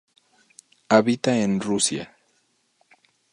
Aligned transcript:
Habita 0.89 1.37
en 1.43 1.61
Rusia. 1.61 2.17